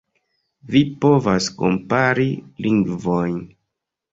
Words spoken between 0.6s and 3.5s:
Vi povas kompari lingvojn.